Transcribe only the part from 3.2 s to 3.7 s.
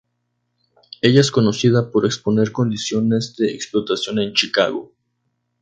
de